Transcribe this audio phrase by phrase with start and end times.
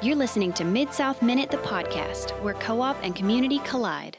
[0.00, 4.16] You're listening to Mid South Minute, the podcast, where co op and community collide.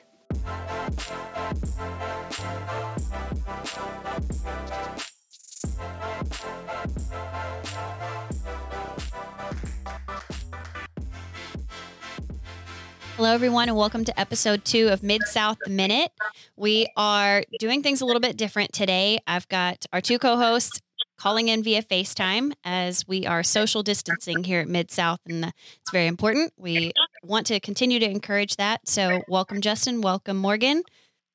[13.15, 16.11] Hello, everyone, and welcome to episode two of Mid South Minute.
[16.57, 19.19] We are doing things a little bit different today.
[19.25, 20.81] I've got our two co hosts
[21.19, 25.91] calling in via FaceTime as we are social distancing here at Mid South, and it's
[25.91, 26.53] very important.
[26.57, 28.87] We want to continue to encourage that.
[28.87, 30.01] So, welcome, Justin.
[30.01, 30.81] Welcome, Morgan.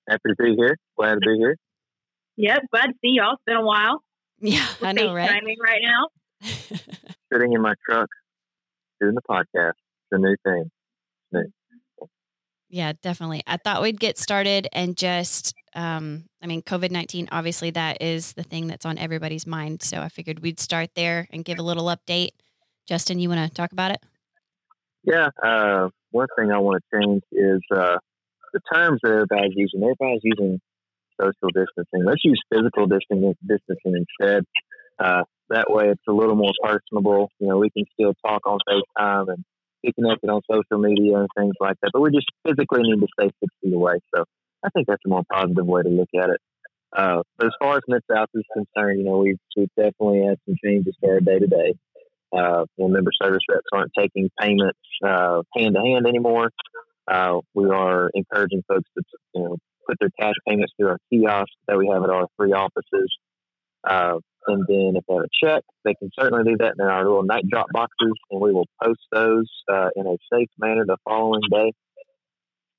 [0.08, 0.76] Happy to be here.
[0.96, 1.56] Glad to be here.
[2.36, 3.34] Yep, glad to see y'all.
[3.34, 4.02] It's been a while.
[4.40, 5.30] Yeah, We're I know, right?
[5.62, 6.08] Right now.
[7.32, 8.08] Sitting in my truck
[9.00, 9.74] doing the podcast.
[9.74, 10.70] It's a new thing.
[12.68, 13.42] Yeah, definitely.
[13.46, 18.32] I thought we'd get started and just, um, I mean, COVID 19, obviously, that is
[18.34, 19.82] the thing that's on everybody's mind.
[19.82, 22.30] So I figured we'd start there and give a little update.
[22.86, 24.02] Justin, you want to talk about it?
[25.02, 25.28] Yeah.
[25.42, 27.98] Uh, one thing I want to change is uh,
[28.52, 29.82] the terms that everybody's using.
[29.82, 30.60] Everybody's using
[31.20, 32.04] social distancing.
[32.04, 34.44] Let's use physical distancing, instead.
[34.98, 37.30] Uh, that way, it's a little more personable.
[37.38, 39.44] You know, we can still talk on FaceTime and
[39.82, 41.90] be connected on social media and things like that.
[41.92, 43.94] But we just physically need to stay six feet away.
[44.14, 44.24] So
[44.64, 46.40] I think that's a more positive way to look at it.
[46.96, 50.38] Uh, but as far as Mid South is concerned, you know, we've, we've definitely had
[50.46, 51.74] some changes to our day to day.
[52.36, 56.50] Uh, member service reps aren't taking payments hand to hand anymore.
[57.06, 59.04] Uh, we are encouraging folks to
[59.34, 62.52] you know put their cash payments through our kiosk that we have at our three
[62.52, 63.14] offices.
[63.86, 67.04] Uh, and then if they have a check, they can certainly do that in our
[67.04, 70.96] little night drop boxes, and we will post those uh, in a safe manner the
[71.04, 71.72] following day.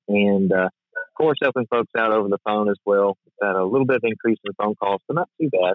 [0.08, 0.68] And uh,
[1.16, 3.16] course, helping folks out over the phone as well.
[3.24, 5.74] We've had a little bit of increase in phone calls, but not too bad.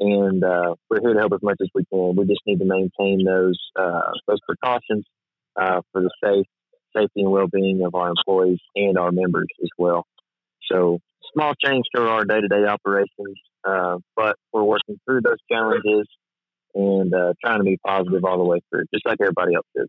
[0.00, 2.14] And uh, we're here to help as much as we can.
[2.16, 5.04] We just need to maintain those uh, those precautions
[5.60, 6.46] uh, for the safe
[6.96, 10.06] safety and well being of our employees and our members as well.
[10.70, 11.00] So
[11.32, 16.06] small change to our day to day operations, uh, but we're working through those challenges
[16.74, 19.88] and uh, trying to be positive all the way through, just like everybody else is.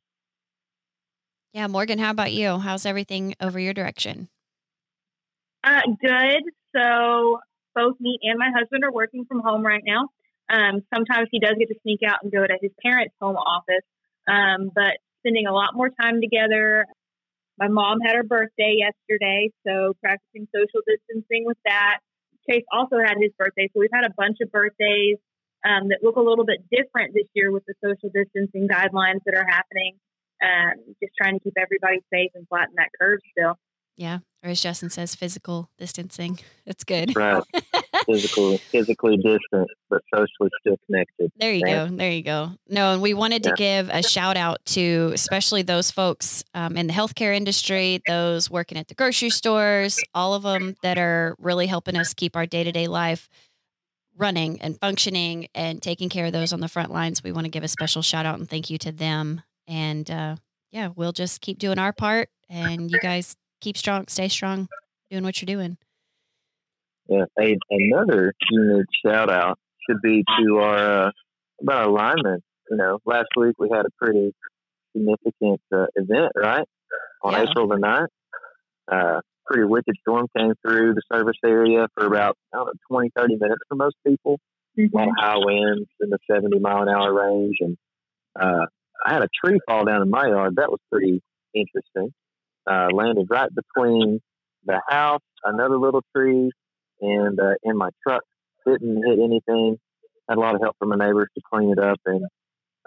[1.54, 2.58] Yeah, Morgan, how about you?
[2.60, 4.30] How's everything over your direction?
[5.64, 6.44] Uh, good.
[6.76, 7.40] So
[7.76, 10.08] both me and my husband are working from home right now.
[10.50, 13.86] Um, sometimes he does get to sneak out and go to his parents' home office,
[14.28, 16.86] um, but spending a lot more time together.
[17.58, 22.00] My mom had her birthday yesterday, so practicing social distancing with that.
[22.50, 25.18] Chase also had his birthday, so we've had a bunch of birthdays
[25.66, 29.36] um, that look a little bit different this year with the social distancing guidelines that
[29.36, 30.00] are happening.
[30.42, 33.60] Um, just trying to keep everybody safe and flatten that curve still.
[33.98, 36.40] Yeah, or as Justin says, physical distancing.
[36.66, 37.16] That's good.
[37.16, 37.44] Right.
[38.06, 41.32] physically, physically distant, but socially still connected.
[41.38, 41.88] There you Yeah.
[41.88, 41.96] go.
[41.96, 42.52] There you go.
[42.70, 43.56] No, and we wanted to Yeah.
[43.56, 48.78] give a shout out to especially those folks um, in the healthcare industry, those working
[48.78, 52.64] at the grocery stores, all of them that are really helping us keep our day
[52.64, 53.28] to day life
[54.16, 57.24] running and functioning and taking care of those on the front lines.
[57.24, 59.42] We want to give a special shout out and thank you to them.
[59.68, 60.36] And uh,
[60.72, 64.68] yeah, we'll just keep doing our part, and you guys keep strong, stay strong,
[65.10, 65.78] doing what you're doing.
[67.08, 67.26] Yeah.
[67.40, 71.12] A, another unique shout out should be to our uh,
[71.62, 72.42] about our linemen.
[72.70, 74.34] You know, last week we had a pretty
[74.96, 76.66] significant uh, event, right?
[77.24, 77.46] On Yeah.
[77.50, 78.08] April the 9th.
[78.92, 83.10] Uh, pretty wicked storm came through the service area for about, I don't know, 20,
[83.16, 84.40] 30 minutes for most people.
[84.78, 87.58] a lot of high winds in the 70 mile an hour range.
[87.60, 87.78] And
[88.40, 88.66] uh,
[89.06, 90.56] I had a tree fall down in my yard.
[90.58, 91.22] That was pretty
[91.56, 92.14] interesting.
[92.70, 94.20] Uh, landed right between
[94.66, 96.52] the house, another little tree,
[97.02, 98.22] and uh, in my truck.
[98.68, 99.78] Didn't hit anything.
[100.28, 102.00] Had a lot of help from my neighbors to clean it up.
[102.06, 102.26] And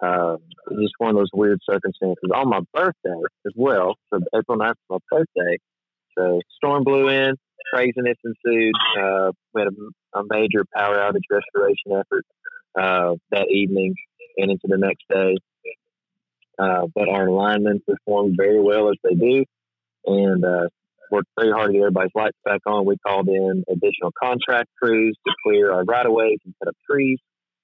[0.01, 0.37] uh,
[0.71, 3.97] just one of those weird circumstances on my birthday as well.
[4.13, 5.59] So April 9th was my birthday.
[6.17, 7.35] So storm blew in,
[7.73, 8.75] craziness ensued.
[9.01, 12.25] Uh, we had a, a major power outage restoration effort
[12.79, 13.95] uh, that evening
[14.37, 15.37] and into the next day.
[16.59, 19.45] Uh, but our linemen performed very well as they do
[20.07, 20.69] and uh,
[21.11, 22.87] worked very hard to get everybody's lights back on.
[22.87, 26.77] We called in additional contract crews to clear our right of ways and set up
[26.91, 27.19] trees.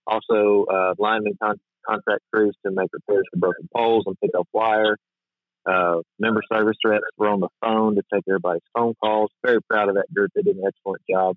[0.06, 4.46] Also, uh, lineman con- contract crews to make repairs for broken poles and pick up
[4.52, 4.96] wire.
[5.67, 9.31] Uh, member service reps were on the phone to take everybody's phone calls.
[9.44, 10.31] Very proud of that group.
[10.34, 11.37] They did an excellent job.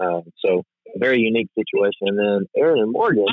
[0.00, 0.62] Uh, so,
[0.96, 2.08] very unique situation.
[2.08, 3.26] And then Aaron and Morgan,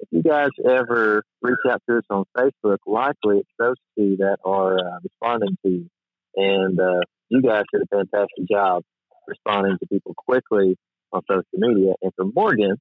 [0.00, 4.38] if you guys ever reach out to us on Facebook, likely it's those two that
[4.44, 5.90] are uh, responding to you.
[6.36, 8.82] And uh, you guys did a fantastic job
[9.26, 10.76] responding to people quickly
[11.12, 11.94] on social media.
[12.02, 12.76] And for Morgan,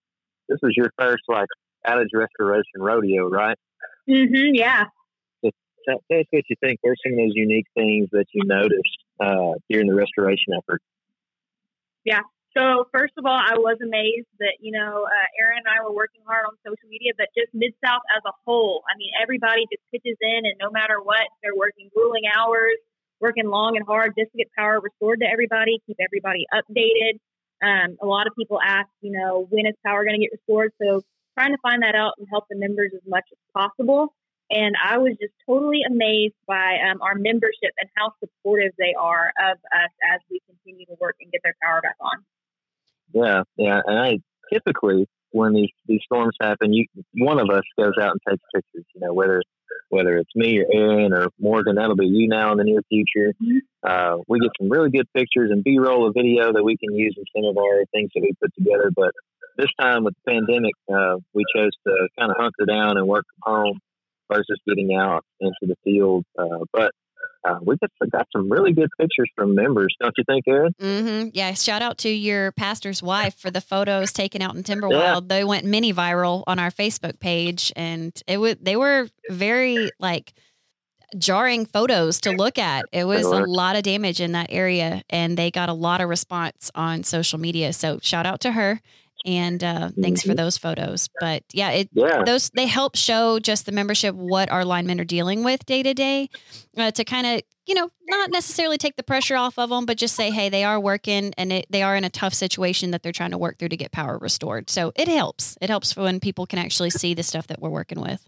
[0.50, 1.48] this was your first like
[1.88, 3.58] outage restoration rodeo, right?
[4.10, 4.86] Mm-hmm, yeah.
[5.44, 6.80] tell us what you think.
[6.82, 10.82] What are some of those unique things that you noticed uh, during the restoration effort?
[12.04, 12.22] Yeah.
[12.56, 15.94] So first of all, I was amazed that you know uh, Aaron and I were
[15.94, 18.86] working hard on social media, but just Mid South as a whole.
[18.86, 22.78] I mean, everybody just pitches in, and no matter what, they're working grueling hours,
[23.24, 27.20] working long and hard just to get power restored to everybody, keep everybody updated.
[27.64, 30.74] Um, a lot of people ask, you know, when is power going to get restored?
[30.82, 31.02] So
[31.40, 34.14] trying to find that out and help the members as much as possible.
[34.52, 39.32] And I was just totally amazed by um, our membership and how supportive they are
[39.40, 42.26] of us as we continue to work and get their power back on.
[43.14, 43.80] Yeah, yeah.
[43.88, 44.20] And I
[44.52, 46.86] typically, when these, these storms happen, you
[47.16, 49.42] one of us goes out and takes pictures, you know, whether
[49.90, 53.34] whether it's me or Aaron or Morgan, that'll be you now in the near future.
[53.42, 53.58] Mm-hmm.
[53.84, 56.96] Uh, we get some really good pictures and B roll of video that we can
[56.96, 58.92] use in some of our things that we put together.
[58.96, 59.12] But
[59.58, 63.26] this time with the pandemic, uh, we chose to kind of hunker down and work
[63.44, 63.80] from home
[64.32, 66.26] versus getting out into the field.
[66.38, 66.92] Uh, but
[67.46, 70.74] uh, we got, got some really good pictures from members, don't you think, Aaron?
[70.80, 71.30] Mm-hmm.
[71.34, 71.54] Yeah.
[71.54, 74.92] Shout out to your pastor's wife for the photos taken out in Timberwild.
[74.92, 75.20] Yeah.
[75.24, 80.34] They went mini viral on our Facebook page, and it was they were very like
[81.18, 82.86] jarring photos to look at.
[82.92, 86.10] It was a lot of damage in that area, and they got a lot of
[86.10, 87.74] response on social media.
[87.74, 88.82] So shout out to her
[89.26, 90.32] and uh, thanks mm-hmm.
[90.32, 91.10] for those photos.
[91.20, 92.24] But yeah, it yeah.
[92.26, 95.94] those they help show just the membership what our linemen are dealing with day to
[95.94, 96.30] day,
[96.78, 99.98] uh, to kind of you know not necessarily take the pressure off of them, but
[99.98, 103.04] just say hey they are working and it, they are in a tough situation that
[103.04, 104.70] they're trying to work through to get power restored.
[104.70, 105.58] So it helps.
[105.62, 108.28] It helps when people can actually see the stuff that we're working with.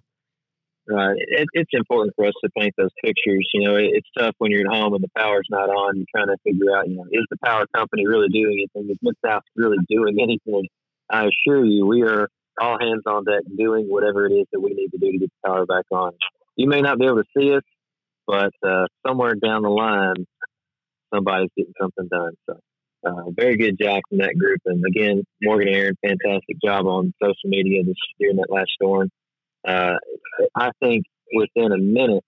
[0.88, 1.18] Right.
[1.18, 3.50] It, it's important for us to paint those pictures.
[3.54, 5.98] You know, it, it's tough when you're at home and the power's not on.
[5.98, 8.92] You're trying to figure out, you know, is the power company really doing anything?
[8.92, 10.68] Is Mid South really doing anything?
[11.10, 12.30] I assure you, we are
[12.60, 15.30] all hands on deck doing whatever it is that we need to do to get
[15.30, 16.13] the power back on.
[16.56, 17.63] You may not be able to see us,
[18.25, 20.25] but uh, somewhere down the line,
[21.13, 22.34] somebody's getting something done.
[22.50, 22.60] So,
[23.06, 24.62] uh, very good job from that group.
[24.66, 29.10] And again, Morgan Aaron, fantastic job on social media this during that last storm.
[29.68, 29.96] Uh,
[30.56, 32.24] I think within a minute,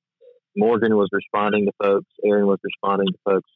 [0.56, 2.08] Morgan was responding to folks.
[2.24, 3.50] Aaron was responding to folks.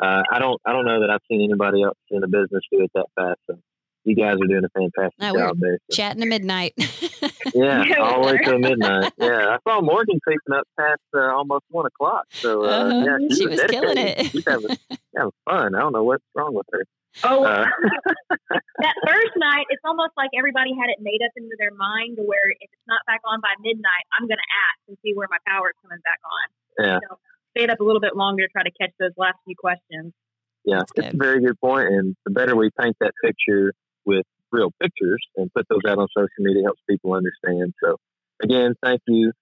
[0.00, 2.82] Uh, I don't, I don't know that I've seen anybody else in the business do
[2.82, 3.38] it that fast.
[3.48, 3.58] So
[4.08, 5.78] you guys are doing a fantastic no, job there.
[5.90, 5.96] So.
[5.96, 6.74] Chatting to midnight.
[7.54, 9.12] yeah, all the way to midnight.
[9.18, 12.24] Yeah, I saw Morgan creeping up past uh, almost one o'clock.
[12.30, 14.26] So uh, uh, yeah, she, she was, was killing it.
[14.30, 14.76] She's having,
[15.14, 15.74] having fun.
[15.74, 16.84] I don't know what's wrong with her.
[17.24, 17.66] Oh, uh,
[18.78, 22.22] that first night, it's almost like everybody had it made up into their mind to
[22.22, 25.28] where if it's not back on by midnight, I'm going to ask and see where
[25.28, 26.44] my power is coming back on.
[26.78, 26.98] Yeah.
[27.08, 27.18] So
[27.56, 30.14] stayed up a little bit longer to try to catch those last few questions.
[30.64, 33.72] Yeah, it's a very good point, and the better we paint that picture,
[34.08, 37.74] with real pictures and put those out on social media helps people understand.
[37.84, 37.96] So
[38.42, 39.32] again, thank you,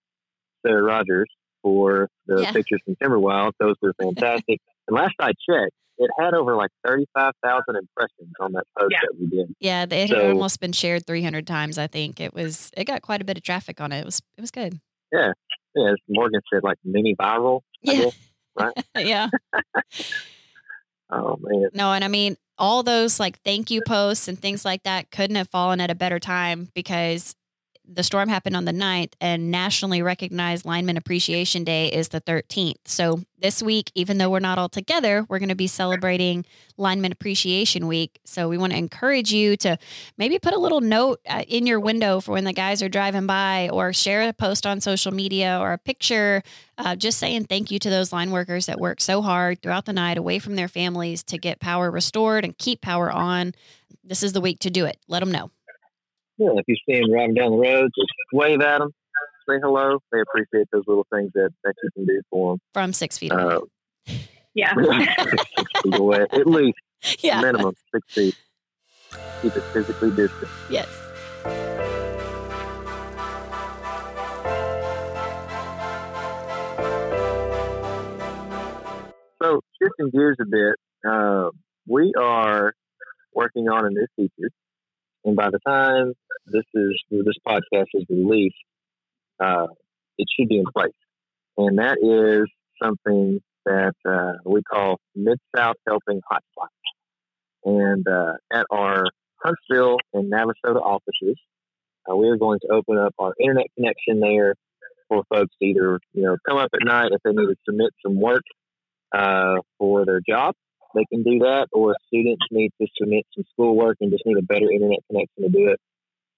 [0.66, 1.28] Sarah Rogers,
[1.62, 2.52] for the yeah.
[2.52, 3.52] pictures from Timberwild.
[3.60, 4.60] Those were fantastic.
[4.88, 8.98] and last I checked, it had over like 35,000 impressions on that post yeah.
[9.02, 9.54] that we did.
[9.60, 12.20] Yeah, it so, had almost been shared 300 times, I think.
[12.20, 14.00] It was it got quite a bit of traffic on it.
[14.00, 14.80] It was it was good.
[15.12, 15.32] Yeah.
[15.74, 17.94] Yeah, as Morgan said like mini viral, yeah.
[17.94, 18.18] Guess,
[18.58, 18.84] right?
[19.06, 19.28] yeah.
[21.10, 21.68] oh man.
[21.74, 25.36] No, and I mean all those like thank you posts and things like that couldn't
[25.36, 27.34] have fallen at a better time because
[27.88, 32.76] the storm happened on the 9th and nationally recognized lineman appreciation day is the 13th
[32.84, 36.44] so this week even though we're not all together we're going to be celebrating
[36.78, 38.20] lineman appreciation week.
[38.24, 39.78] So we want to encourage you to
[40.18, 43.26] maybe put a little note uh, in your window for when the guys are driving
[43.26, 46.42] by or share a post on social media or a picture
[46.78, 49.92] uh, just saying thank you to those line workers that work so hard throughout the
[49.92, 53.54] night away from their families to get power restored and keep power on.
[54.04, 54.98] This is the week to do it.
[55.08, 55.50] Let them know
[56.38, 58.90] yeah, if you see them driving down the road, just wave at them,
[59.48, 59.98] say hello.
[60.12, 62.60] They appreciate those little things that, that you can do for them.
[62.74, 63.42] From six feet away.
[63.42, 63.60] Uh,
[64.54, 64.74] yeah.
[65.56, 66.78] six feet away, at least.
[67.20, 67.42] Yeah.
[67.42, 68.34] Minimum six feet.
[69.42, 70.50] Keep it physically distant.
[70.70, 70.88] Yes.
[79.40, 80.74] So, shifting gears a bit,
[81.08, 81.50] uh,
[81.86, 82.72] we are
[83.34, 84.50] working on a new feature
[85.26, 86.14] and by the time
[86.46, 88.56] this is this podcast is released,
[89.40, 89.66] uh,
[90.18, 90.92] it should be in place.
[91.56, 92.48] And that is
[92.82, 96.68] something that uh, we call Mid South Helping Hotspot.
[97.64, 99.04] And uh, at our
[99.42, 101.36] Huntsville and Navasota offices,
[102.10, 104.54] uh, we are going to open up our internet connection there
[105.08, 107.90] for folks to either you know come up at night if they need to submit
[108.04, 108.42] some work
[109.14, 110.54] uh, for their job
[110.96, 114.38] they can do that, or if students need to submit some schoolwork and just need
[114.38, 115.80] a better internet connection to do it,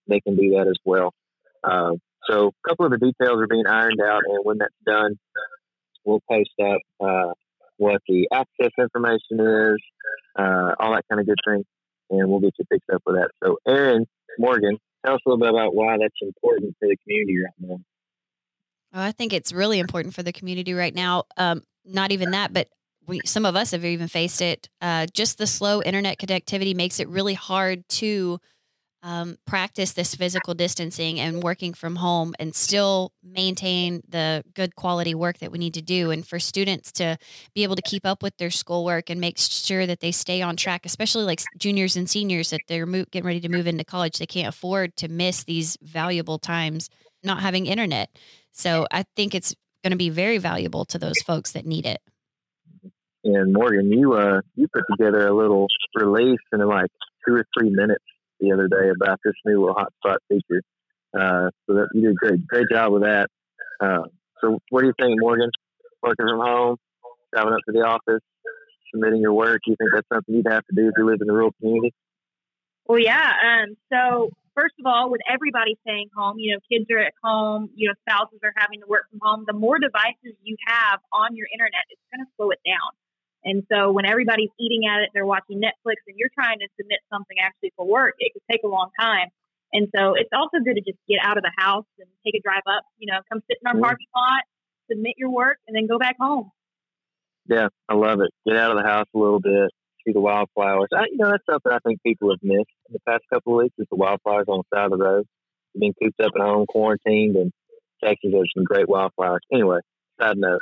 [0.08, 1.14] they can do that as well.
[1.62, 1.92] Uh,
[2.28, 5.18] so a couple of the details are being ironed out, and when that's done,
[6.04, 7.32] we'll post up uh,
[7.76, 9.78] what the access information is,
[10.38, 11.64] uh, all that kind of good thing,
[12.10, 13.30] and we'll get you fixed up with that.
[13.42, 14.06] So, Aaron
[14.38, 17.80] Morgan, tell us a little bit about why that's important for the community right now.
[18.94, 21.24] Oh, I think it's really important for the community right now.
[21.36, 22.68] Um, not even that, but
[23.06, 24.68] we, some of us have even faced it.
[24.80, 28.38] Uh, just the slow internet connectivity makes it really hard to
[29.02, 35.14] um, practice this physical distancing and working from home and still maintain the good quality
[35.14, 36.10] work that we need to do.
[36.10, 37.16] And for students to
[37.54, 40.56] be able to keep up with their schoolwork and make sure that they stay on
[40.56, 44.18] track, especially like juniors and seniors that they're mo- getting ready to move into college,
[44.18, 46.90] they can't afford to miss these valuable times
[47.22, 48.10] not having internet.
[48.52, 52.00] So I think it's going to be very valuable to those folks that need it.
[53.24, 56.90] And Morgan, you uh you put together a little release in like
[57.26, 58.04] two or three minutes
[58.40, 60.62] the other day about this new little hotspot feature.
[61.18, 63.28] Uh, so that you did a great great job with that.
[63.80, 64.04] Uh,
[64.40, 65.50] so what do you think, Morgan?
[66.02, 66.76] Working from home,
[67.32, 68.22] driving up to the office,
[68.92, 69.60] submitting your work.
[69.66, 71.92] You think that's something you'd have to do if you live in the rural community?
[72.86, 73.32] Well, yeah.
[73.44, 77.70] Um, so first of all, with everybody staying home, you know, kids are at home,
[77.74, 79.44] you know, spouses are having to work from home.
[79.46, 82.90] The more devices you have on your internet, it's going to slow it down.
[83.44, 86.98] And so when everybody's eating at it, they're watching Netflix, and you're trying to submit
[87.12, 89.28] something actually for work, it could take a long time.
[89.72, 92.42] And so it's also good to just get out of the house and take a
[92.42, 93.84] drive up, you know, come sit in our mm-hmm.
[93.84, 94.42] parking lot,
[94.90, 96.50] submit your work, and then go back home.
[97.46, 98.30] Yeah, I love it.
[98.46, 99.70] Get out of the house a little bit,
[100.04, 100.88] see the wildflowers.
[100.94, 103.64] I, you know, that's something I think people have missed in the past couple of
[103.64, 105.26] weeks is the wildflowers on the side of the road.
[105.74, 107.52] We've been cooped up at home, quarantined, and
[108.02, 109.40] Texas has some great wildflowers.
[109.52, 109.80] Anyway,
[110.20, 110.60] side note.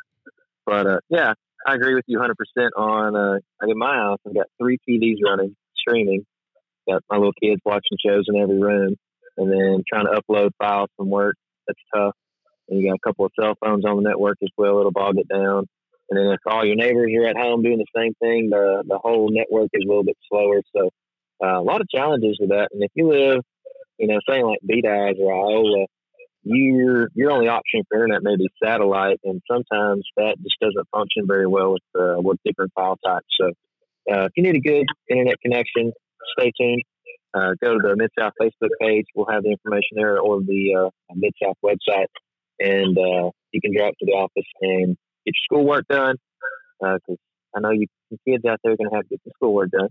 [0.65, 1.35] But uh, yeah,
[1.67, 5.17] I agree with you 100% on, uh, like in my house, I've got three TVs
[5.25, 6.25] running, streaming.
[6.89, 8.95] Got my little kids watching shows in every room.
[9.37, 11.35] And then trying to upload files from work,
[11.67, 12.15] that's tough.
[12.69, 15.17] And you got a couple of cell phones on the network as well, it'll bog
[15.19, 15.67] it down.
[16.09, 18.99] And then if all your neighbors are at home doing the same thing, the, the
[18.99, 20.63] whole network is a little bit slower.
[20.75, 20.91] So
[21.45, 22.69] uh, a lot of challenges with that.
[22.73, 23.43] And if you live,
[23.99, 25.87] you know, saying like Bedias or Iola,
[26.47, 31.27] your your only option for internet may be satellite, and sometimes that just doesn't function
[31.27, 33.27] very well with uh, with different file types.
[33.41, 33.49] So,
[34.13, 35.93] uh, if you need a good internet connection,
[36.39, 36.83] stay tuned.
[37.35, 39.07] Uh, go to the Mid South Facebook page.
[39.15, 42.07] We'll have the information there, or the uh, Mid South website,
[42.61, 46.15] and uh, you can drive to the office and get your schoolwork done.
[46.81, 47.87] Because uh, I know you
[48.25, 49.89] kids out there are going to have to get the schoolwork done,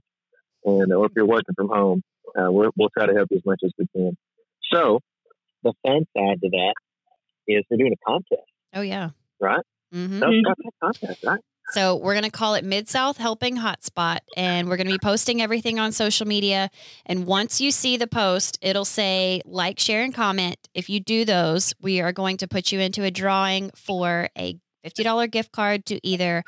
[0.63, 2.01] and or if you're working from home,
[2.33, 4.15] we will try to help you as much as we can.
[4.71, 5.01] So,
[5.65, 6.73] the fun side to that
[7.47, 8.49] is they're doing a contest.
[8.73, 9.09] Oh yeah.
[9.41, 9.63] Right.
[9.93, 10.19] Mm-hmm.
[10.19, 11.41] So contest, right?
[11.71, 14.99] So we're going to call it Mid South Helping Hotspot, and we're going to be
[15.01, 16.69] posting everything on social media.
[17.07, 20.57] And once you see the post, it'll say like, share, and comment.
[20.75, 24.59] If you do those, we are going to put you into a drawing for a
[24.83, 26.43] fifty dollar gift card to either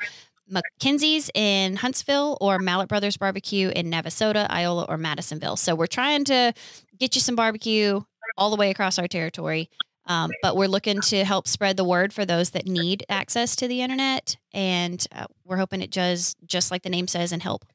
[0.50, 5.56] McKenzie's in Huntsville or Mallett Brothers Barbecue in Navasota, Iola, or Madisonville.
[5.56, 6.52] So we're trying to
[6.98, 8.00] get you some barbecue
[8.36, 9.70] all the way across our territory.
[10.08, 13.68] Um, but we're looking to help spread the word for those that need access to
[13.68, 17.66] the internet, and uh, we're hoping it does just like the name says and help.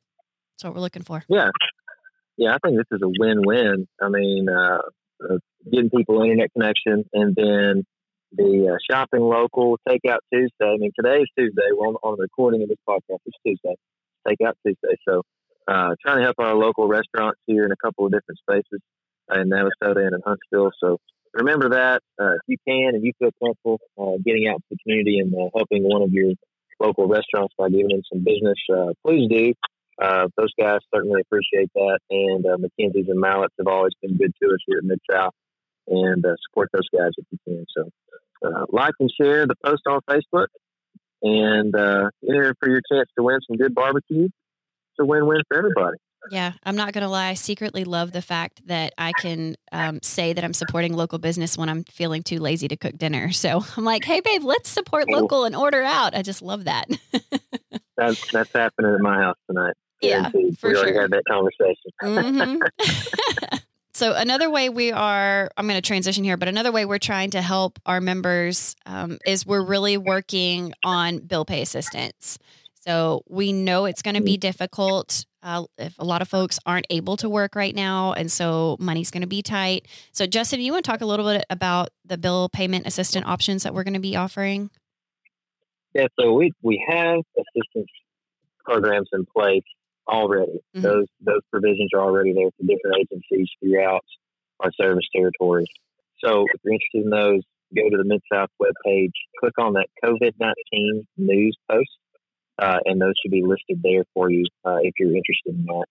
[0.54, 1.24] That's what we're looking for.
[1.30, 1.52] Yeah,
[2.38, 3.88] yeah, I think this is a win-win.
[4.02, 4.80] I mean, uh,
[5.24, 5.38] uh,
[5.72, 7.86] getting people internet connection, and then
[8.32, 10.52] the uh, shopping local takeout Tuesday.
[10.62, 11.70] I mean, today is Tuesday.
[11.72, 13.20] We're on, on the recording of this podcast.
[13.28, 13.76] It's Tuesday,
[14.28, 14.98] takeout Tuesday.
[15.08, 15.22] So,
[15.68, 18.82] uh, trying to help our local restaurants here in a couple of different spaces
[19.32, 20.72] in Navasota and in Huntsville.
[20.80, 21.00] So
[21.34, 24.78] remember that uh, if you can and you feel comfortable uh, getting out to the
[24.84, 26.34] community and uh, helping one of your
[26.80, 29.54] local restaurants by giving them some business, uh, please do.
[30.02, 32.00] Uh, those guys certainly appreciate that.
[32.10, 35.34] And uh, McKenzie's and Malletts have always been good to us here at Mid South
[35.88, 37.66] and support those guys if you can.
[37.76, 37.90] So
[38.70, 40.48] like and share the post on Facebook
[41.22, 41.74] and
[42.28, 44.26] enter for your chance to win some good barbecue.
[44.26, 45.98] It's a win win for everybody.
[46.32, 47.28] Yeah, I'm not going to lie.
[47.28, 51.58] I secretly love the fact that I can um, say that I'm supporting local business
[51.58, 53.32] when I'm feeling too lazy to cook dinner.
[53.32, 56.16] So I'm like, hey, babe, let's support local and order out.
[56.16, 56.88] I just love that.
[57.98, 59.76] that's that's happening at my house tonight.
[60.02, 60.78] Yeah, for we sure.
[60.78, 61.92] already had that conversation.
[62.04, 63.58] Mm-hmm.
[63.94, 67.32] so another way we are, I'm going to transition here, but another way we're trying
[67.32, 72.38] to help our members um, is we're really working on bill pay assistance.
[72.86, 74.42] So we know it's going to be mm-hmm.
[74.42, 78.78] difficult uh, if a lot of folks aren't able to work right now, and so
[78.80, 79.88] money's going to be tight.
[80.12, 83.64] So, Justin, you want to talk a little bit about the bill payment assistant options
[83.64, 84.70] that we're going to be offering?
[85.94, 87.90] Yeah, so we we have assistance
[88.66, 89.64] programs in place
[90.08, 90.60] already.
[90.76, 90.82] Mm-hmm.
[90.82, 94.06] Those those provisions are already there for different agencies throughout
[94.60, 95.68] our service territories.
[96.24, 97.42] So if you're interested in those,
[97.76, 101.90] go to the Mid South webpage, click on that COVID 19 news post,
[102.62, 105.86] uh, and those should be listed there for you uh, if you're interested in that.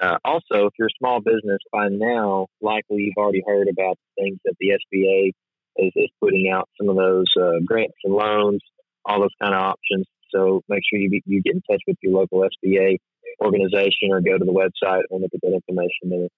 [0.00, 4.38] Uh, also, if you're a small business, by now, likely you've already heard about things
[4.44, 5.32] that the SBA
[5.76, 8.60] is, is putting out, some of those uh, grants and loans,
[9.04, 10.06] all those kind of options.
[10.34, 12.98] So make sure you, you get in touch with your local SBA
[13.40, 16.28] organization or go to the website and look at that information there.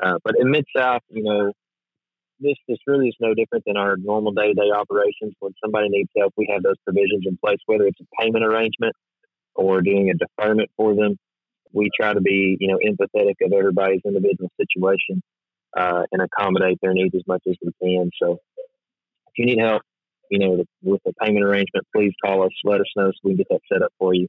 [0.00, 1.52] Uh, but in Mid South, you know,
[2.40, 5.34] this this really is no different than our normal day to day operations.
[5.40, 8.94] When somebody needs help, we have those provisions in place, whether it's a payment arrangement
[9.58, 11.16] or doing a deferment for them.
[11.72, 15.22] We try to be, you know, empathetic of everybody's individual situation
[15.76, 18.10] uh, and accommodate their needs as much as we can.
[18.22, 18.38] So,
[19.26, 19.82] if you need help,
[20.30, 22.52] you know, with the payment arrangement, please call us.
[22.64, 24.28] Let us know so we can get that set up for you.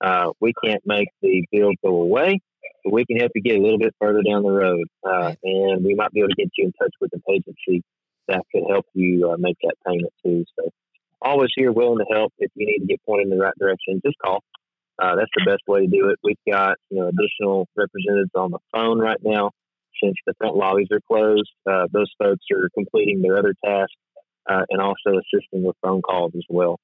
[0.00, 2.38] Uh, we can't make the bill go away,
[2.84, 4.86] but we can help you get a little bit further down the road.
[5.04, 7.82] Uh, and we might be able to get you in touch with an agency
[8.28, 10.44] that could help you uh, make that payment too.
[10.58, 10.70] So
[11.22, 12.32] always here willing to help.
[12.38, 14.42] If you need to get pointed in the right direction, just call.
[14.98, 16.18] Uh, that's the best way to do it.
[16.22, 19.50] We've got you know additional representatives on the phone right now
[20.02, 21.50] since the front lobbies are closed.
[21.68, 23.94] Uh, those folks are completing their other tasks
[24.48, 26.78] uh, and also assisting with phone calls as well.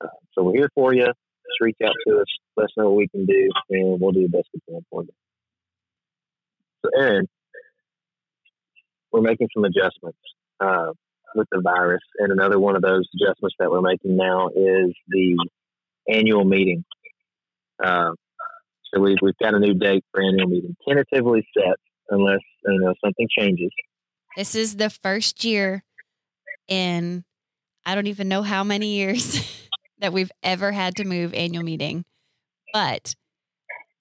[0.00, 1.06] Uh, so we're here for you.
[1.06, 4.22] Just reach out to us, let us know what we can do, and we'll do
[4.22, 5.10] the best we can for you.
[6.84, 7.28] So, Aaron,
[9.12, 10.18] we're making some adjustments
[10.60, 10.92] uh,
[11.34, 15.36] with the virus, and another one of those adjustments that we're making now is the
[16.08, 16.84] annual meeting.
[17.82, 18.10] Uh,
[18.92, 21.76] so we've we've got a new date for annual meeting, tentatively set,
[22.10, 23.70] unless you know something changes.
[24.36, 25.82] This is the first year
[26.68, 27.24] in
[27.84, 29.68] I don't even know how many years
[29.98, 32.04] that we've ever had to move annual meeting.
[32.72, 33.14] But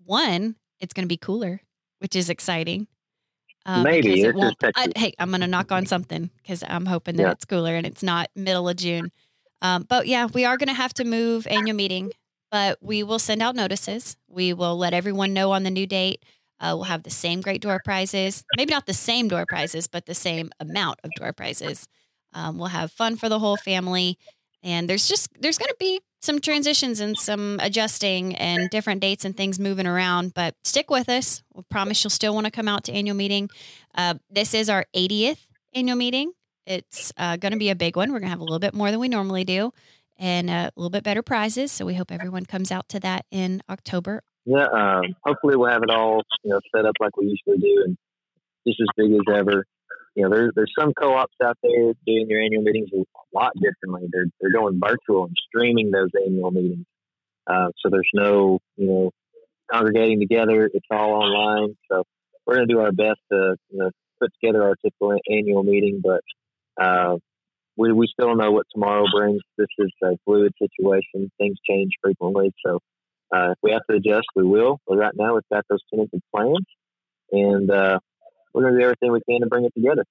[0.04, 1.62] one, it's going to be cooler,
[2.00, 2.88] which is exciting.
[3.66, 7.16] Um, Maybe it won't, I, hey, I'm going to knock on something because I'm hoping
[7.16, 7.32] that yeah.
[7.32, 9.12] it's cooler and it's not middle of June.
[9.62, 12.12] Um, but yeah, we are going to have to move annual meeting,
[12.56, 14.16] but we will send out notices.
[14.30, 16.24] We will let everyone know on the new date.
[16.58, 20.06] Uh, we'll have the same great door prizes, maybe not the same door prizes, but
[20.06, 21.86] the same amount of door prizes.
[22.32, 24.18] Um, we'll have fun for the whole family.
[24.64, 29.26] And there's just there's going to be some transitions and some adjusting and different dates
[29.26, 30.34] and things moving around.
[30.34, 31.44] But stick with us.
[31.54, 33.50] We promise you'll still want to come out to annual meeting.
[33.96, 36.32] Uh, this is our 80th annual meeting.
[36.66, 38.14] It's uh, going to be a big one.
[38.14, 39.74] We're going to have a little bit more than we normally do,
[40.18, 41.72] and uh, a little bit better prizes.
[41.72, 44.24] So we hope everyone comes out to that in October.
[44.46, 47.84] Yeah, um, hopefully we'll have it all you know set up like we usually do,
[47.86, 47.98] and
[48.68, 49.66] just as big as ever
[50.16, 54.08] you know, there's there's some co-ops out there doing their annual meetings a lot differently.
[54.12, 56.86] They're they're going virtual and streaming those annual meetings.
[57.46, 59.12] Uh, so there's no you know
[59.70, 60.70] congregating together.
[60.74, 61.76] It's all online.
[61.92, 62.04] So
[62.46, 66.02] we're going to do our best to you know put together our typical annual meeting,
[66.02, 66.22] but
[66.82, 67.18] uh,
[67.78, 69.42] we we still know what tomorrow brings.
[69.58, 71.32] This is a fluid situation.
[71.38, 72.80] Things change frequently, so
[73.36, 74.80] uh, if we have to adjust, we will.
[74.88, 76.66] But right now, we've got those tentative plans,
[77.32, 78.00] and uh,
[78.54, 80.06] we're going to do everything we can to bring it together.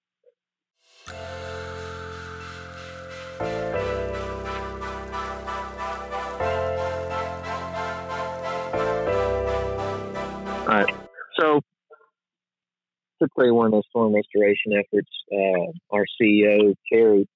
[10.66, 10.94] All right.
[11.38, 11.60] So,
[13.22, 17.28] typically, one of those storm restoration efforts, uh, our CEO, Terry,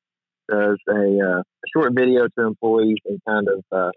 [0.49, 1.43] does a, uh,
[1.75, 3.91] short video to employees and kind of uh,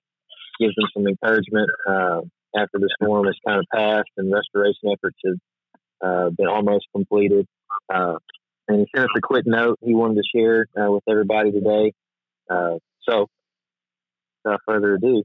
[0.60, 2.22] gives them some encouragement uh,
[2.56, 5.38] after the storm has kind of passed and restoration efforts have
[6.02, 7.48] uh, been almost completed.
[7.94, 8.18] Uh,
[8.68, 11.94] and he sent us a quick note he wanted to share uh, with everybody today.
[13.10, 13.28] So,
[14.44, 15.24] without further ado,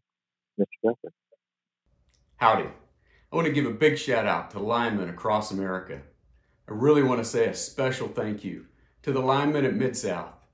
[0.59, 0.67] Mr.
[0.83, 1.11] Guthrie.
[2.37, 2.69] Howdy.
[3.33, 6.01] I want to give a big shout out to linemen across America.
[6.69, 8.67] I really want to say a special thank you
[9.03, 10.46] to the linemen at Mid South.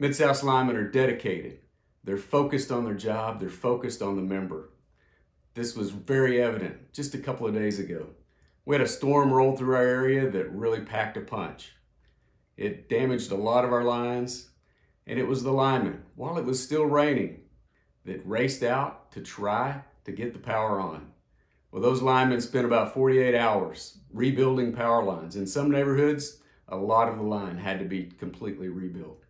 [0.00, 1.58] Mid South's linemen are dedicated.
[2.04, 4.70] They're focused on their job, they're focused on the member.
[5.54, 8.10] This was very evident just a couple of days ago.
[8.64, 11.72] We had a storm roll through our area that really packed a punch.
[12.56, 14.50] It damaged a lot of our lines,
[15.04, 17.40] and it was the linemen, while it was still raining,
[18.04, 21.10] that raced out to try to get the power on.
[21.72, 25.34] Well, those linemen spent about 48 hours rebuilding power lines.
[25.34, 29.24] In some neighborhoods, a lot of the line had to be completely rebuilt.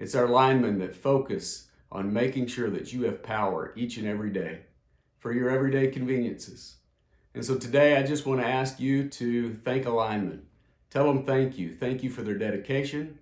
[0.00, 4.30] It's our linemen that focus on making sure that you have power each and every
[4.30, 4.60] day
[5.18, 6.76] for your everyday conveniences.
[7.34, 10.46] And so today I just want to ask you to thank a lineman.
[10.88, 11.74] Tell them thank you.
[11.74, 13.18] Thank you for their dedication.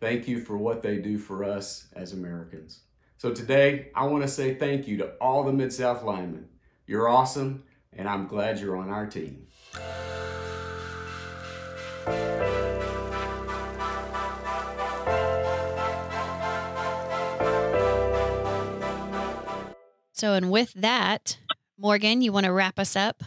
[0.00, 2.80] Thank you for what they do for us as Americans.
[3.16, 6.46] So today I want to say thank you to all the Mid South linemen.
[6.86, 7.64] You're awesome,
[7.94, 9.46] and I'm glad you're on our team.
[20.18, 21.38] So, and with that,
[21.78, 23.22] Morgan, you want to wrap us up?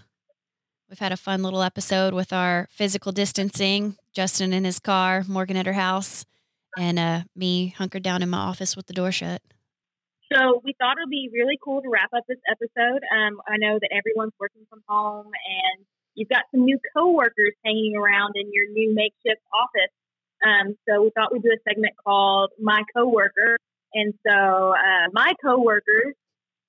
[0.90, 5.56] We've had a fun little episode with our physical distancing, Justin in his car, Morgan
[5.56, 6.26] at her house,
[6.78, 9.42] and uh, me hunkered down in my office with the door shut.
[10.34, 13.04] So we thought it would be really cool to wrap up this episode.
[13.16, 17.96] Um, I know that everyone's working from home and you've got some new coworkers hanging
[17.96, 19.96] around in your new makeshift office.
[20.46, 23.56] Um, so we thought we'd do a segment called My Coworker.
[23.94, 26.16] And so uh, my coworkers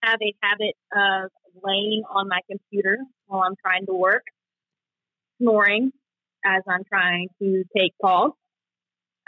[0.03, 1.31] have a habit of
[1.63, 4.25] laying on my computer while I'm trying to work,
[5.41, 5.93] snoring
[6.45, 8.33] as I'm trying to take calls.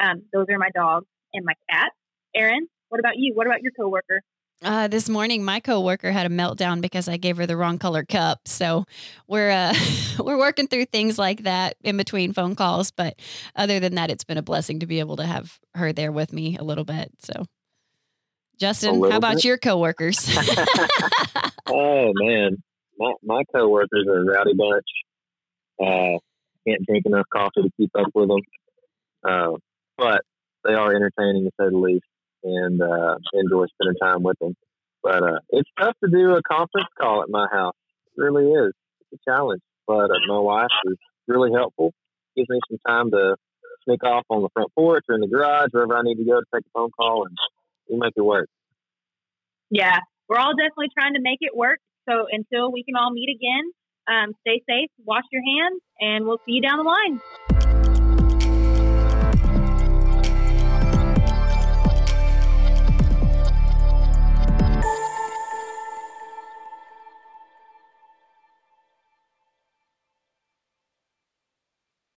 [0.01, 1.93] Um, those are my dogs and my cat.
[2.35, 3.33] Aaron, what about you?
[3.35, 4.21] What about your coworker?
[4.63, 8.05] Uh, this morning, my coworker had a meltdown because I gave her the wrong color
[8.05, 8.47] cup.
[8.47, 8.87] So
[9.29, 9.75] we're uh,
[10.19, 12.91] we're working through things like that in between phone calls.
[12.91, 13.19] But
[13.55, 16.33] other than that, it's been a blessing to be able to have her there with
[16.33, 17.13] me a little bit.
[17.19, 17.45] So,
[18.59, 19.45] Justin, how about bit.
[19.45, 20.29] your coworkers?
[21.69, 22.63] oh man,
[22.99, 24.85] my my coworkers are a rowdy bunch.
[25.81, 26.19] Uh,
[26.67, 28.41] can't drink enough coffee to keep up with them,
[29.29, 29.57] uh,
[29.99, 30.23] but
[30.65, 32.07] they are entertaining to say the least
[32.43, 34.55] and uh, enjoy spending time with them.
[35.03, 37.75] But uh, it's tough to do a conference call at my house.
[38.17, 38.73] It really is.
[39.01, 39.61] It's a challenge.
[39.87, 40.97] But uh, my wife is
[41.29, 41.93] really helpful.
[42.37, 43.37] Gives me some time to
[43.85, 46.41] sneak off on the front porch or in the garage, wherever I need to go
[46.41, 47.37] to take a phone call, and
[47.89, 48.49] we make it work.
[49.71, 51.79] Yeah, we're all definitely trying to make it work.
[52.09, 53.73] So until we can all meet again,
[54.07, 57.74] um, stay safe, wash your hands, and we'll see you down the line.